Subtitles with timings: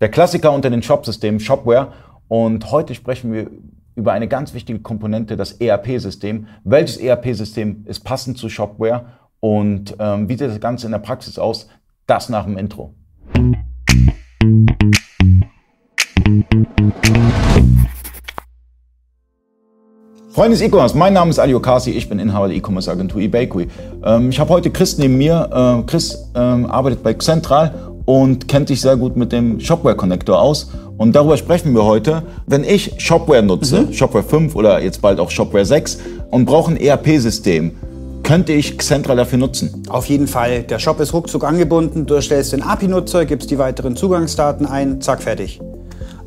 [0.00, 1.92] Der Klassiker unter den Shopsystemen, Shopware.
[2.28, 3.50] Und heute sprechen wir
[3.96, 6.46] über eine ganz wichtige Komponente, das ERP-System.
[6.62, 9.06] Welches ERP-System ist passend zu Shopware
[9.40, 11.68] und ähm, wie sieht das Ganze in der Praxis aus?
[12.06, 12.94] Das nach dem Intro.
[20.30, 23.66] Freunde des E-Commerce, mein Name ist Ali Okasi, ich bin Inhaber der E-Commerce Agentur eBakery.
[24.04, 25.80] Ähm, ich habe heute Chris neben mir.
[25.80, 30.40] Äh, Chris ähm, arbeitet bei Central und kennt sich sehr gut mit dem Shopware Connector
[30.40, 30.70] aus.
[30.96, 32.22] Und darüber sprechen wir heute.
[32.46, 33.92] Wenn ich Shopware nutze, mhm.
[33.92, 35.98] Shopware 5 oder jetzt bald auch Shopware 6
[36.30, 37.72] und brauche ein ERP-System,
[38.22, 39.82] könnte ich Xentra dafür nutzen?
[39.90, 40.62] Auf jeden Fall.
[40.62, 42.06] Der Shop ist ruckzuck angebunden.
[42.06, 45.60] Du erstellst den API-Nutzer, gibst die weiteren Zugangsdaten ein, zack, fertig.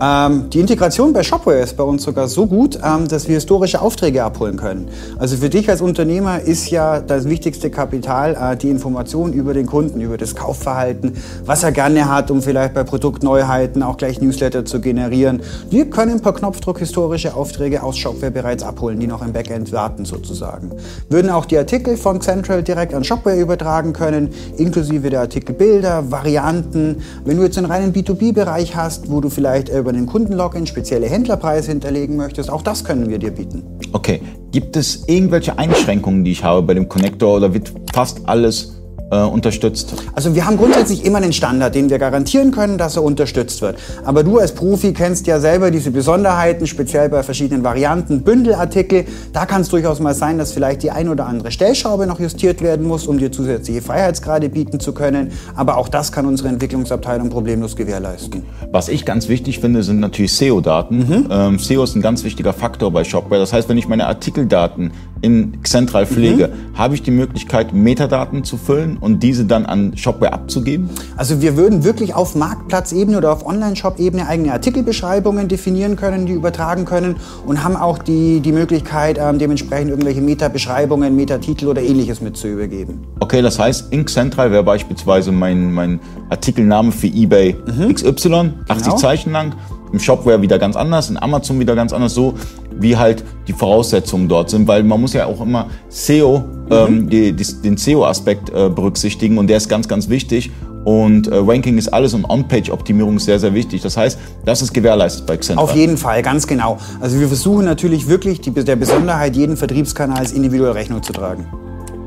[0.00, 3.80] Ähm, die Integration bei Shopware ist bei uns sogar so gut, ähm, dass wir historische
[3.80, 4.88] Aufträge abholen können.
[5.18, 9.66] Also für dich als Unternehmer ist ja das wichtigste Kapital äh, die Information über den
[9.66, 14.64] Kunden, über das Kaufverhalten, was er gerne hat, um vielleicht bei Produktneuheiten auch gleich Newsletter
[14.64, 15.42] zu generieren.
[15.68, 20.04] Wir können per Knopfdruck historische Aufträge aus Shopware bereits abholen, die noch im Backend warten
[20.04, 20.70] sozusagen.
[21.08, 27.02] Würden auch die Artikel von Central direkt an Shopware übertragen können, inklusive der Artikelbilder, Varianten.
[27.24, 31.70] Wenn du jetzt einen reinen B2B-Bereich hast, wo du vielleicht über den Kundenlogin spezielle Händlerpreise
[31.70, 33.62] hinterlegen möchtest, auch das können wir dir bieten.
[33.92, 34.20] Okay,
[34.52, 38.77] gibt es irgendwelche Einschränkungen, die ich habe bei dem Connector oder wird fast alles
[39.10, 39.94] äh, unterstützt?
[40.14, 43.78] Also wir haben grundsätzlich immer einen Standard, den wir garantieren können, dass er unterstützt wird.
[44.04, 49.04] Aber du als Profi kennst ja selber diese Besonderheiten, speziell bei verschiedenen Varianten, Bündelartikel.
[49.32, 52.62] Da kann es durchaus mal sein, dass vielleicht die ein oder andere Stellschraube noch justiert
[52.62, 55.32] werden muss, um dir zusätzliche Freiheitsgrade bieten zu können.
[55.54, 58.42] Aber auch das kann unsere Entwicklungsabteilung problemlos gewährleisten.
[58.70, 60.98] Was ich ganz wichtig finde, sind natürlich SEO-Daten.
[60.98, 61.28] Mhm.
[61.30, 63.40] Ähm, SEO ist ein ganz wichtiger Faktor bei Shopware.
[63.40, 66.78] Das heißt, wenn ich meine Artikeldaten in Central pflege, mhm.
[66.78, 70.90] habe ich die Möglichkeit, Metadaten zu füllen und diese dann an Shopware abzugeben?
[71.16, 76.84] Also wir würden wirklich auf Marktplatzebene oder auf Online-Shop-Ebene eigene Artikelbeschreibungen definieren können, die übertragen
[76.84, 82.36] können und haben auch die, die Möglichkeit, ähm, dementsprechend irgendwelche Meta-Beschreibungen, Metatitel oder ähnliches mit
[82.36, 83.00] zu übergeben.
[83.20, 87.94] Okay, das heißt, Ink Central wäre beispielsweise mein, mein Artikelname für eBay mhm.
[87.94, 88.96] XY, 80 genau.
[88.96, 89.54] Zeichen lang.
[89.92, 92.34] Im Shopware wieder ganz anders, in Amazon wieder ganz anders, so
[92.78, 96.70] wie halt die Voraussetzungen dort sind, weil man muss ja auch immer SEO, mhm.
[96.70, 100.50] ähm, die, die, den SEO-Aspekt äh, berücksichtigen und der ist ganz, ganz wichtig.
[100.84, 103.82] Und äh, Ranking ist alles und On-Page-Optimierung ist sehr, sehr wichtig.
[103.82, 105.62] Das heißt, das ist gewährleistet bei Xentra.
[105.62, 106.78] Auf jeden Fall, ganz genau.
[107.00, 111.46] Also wir versuchen natürlich wirklich die, der Besonderheit jeden Vertriebskanals individuell Rechnung zu tragen.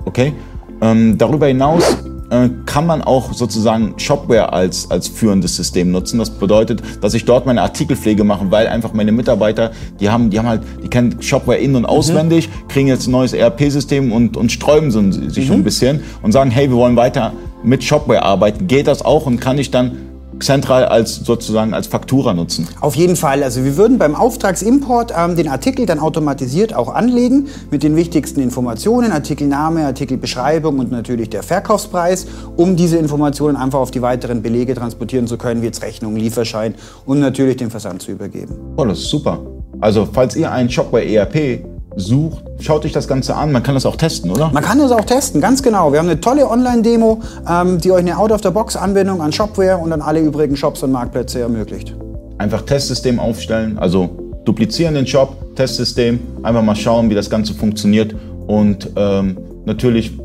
[0.05, 0.33] Okay.
[0.81, 1.83] Ähm, darüber hinaus
[2.31, 6.17] äh, kann man auch sozusagen Shopware als, als führendes System nutzen.
[6.17, 10.39] Das bedeutet, dass ich dort meine Artikelpflege mache, weil einfach meine Mitarbeiter, die haben, die
[10.39, 11.89] haben halt, die kennen Shopware in- und mhm.
[11.89, 12.67] auswendig, mhm.
[12.69, 15.55] kriegen jetzt ein neues ERP-System und, und sträuben sich mhm.
[15.55, 17.33] ein bisschen und sagen, hey, wir wollen weiter
[17.63, 18.67] mit Shopware arbeiten.
[18.67, 20.10] Geht das auch und kann ich dann
[20.43, 22.67] zentral als sozusagen als Faktura nutzen?
[22.79, 23.43] Auf jeden Fall.
[23.43, 28.41] Also wir würden beim Auftragsimport ähm, den Artikel dann automatisiert auch anlegen mit den wichtigsten
[28.41, 34.75] Informationen, Artikelname, Artikelbeschreibung und natürlich der Verkaufspreis, um diese Informationen einfach auf die weiteren Belege
[34.75, 36.75] transportieren zu können, wie jetzt Rechnung, Lieferschein
[37.05, 38.55] und natürlich den Versand zu übergeben.
[38.77, 39.39] Oh, das ist super.
[39.79, 43.51] Also falls ihr einen Shopware ERP sucht, schaut euch das Ganze an.
[43.51, 44.49] Man kann das auch testen, oder?
[44.51, 45.91] Man kann das auch testen, ganz genau.
[45.91, 50.19] Wir haben eine tolle Online-Demo, ähm, die euch eine Out-of-the-Box-Anbindung an Shopware und an alle
[50.19, 51.95] übrigen Shops und Marktplätze ermöglicht.
[52.37, 54.09] Einfach Testsystem aufstellen, also
[54.45, 58.15] duplizieren den Shop, Testsystem, einfach mal schauen, wie das Ganze funktioniert
[58.47, 60.17] und ähm, natürlich,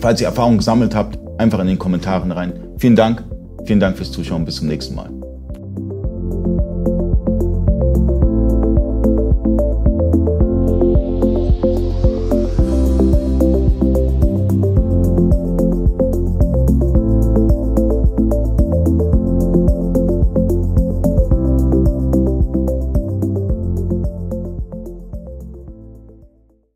[0.00, 2.52] falls ihr Erfahrung gesammelt habt, einfach in den Kommentaren rein.
[2.78, 3.24] Vielen Dank,
[3.64, 5.17] vielen Dank fürs Zuschauen, bis zum nächsten Mal.